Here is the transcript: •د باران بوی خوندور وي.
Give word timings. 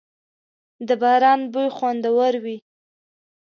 •د 0.87 0.89
باران 1.01 1.41
بوی 1.51 1.67
خوندور 1.77 2.33
وي. 2.43 2.57